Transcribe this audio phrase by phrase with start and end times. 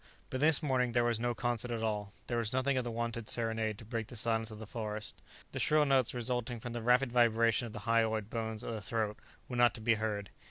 [0.31, 2.11] But this morning there was no concert at all.
[2.25, 5.13] There was nothing of the wonted serenade to break the silence of the forest.
[5.51, 9.19] The shrill notes resulting from the rapid vibration of the hyoid bones of the throat
[9.47, 10.31] were not to be heard.